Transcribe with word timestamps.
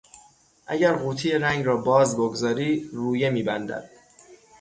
اگر 0.67 0.93
قوطی 0.93 1.31
رنگ 1.31 1.65
را 1.65 1.77
باز 1.77 2.15
بگذاری 2.17 2.89
رویه 2.93 3.29
میبندد. 3.29 3.89